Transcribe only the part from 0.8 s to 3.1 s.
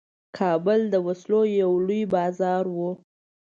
د وسلو یو لوی بازار وو.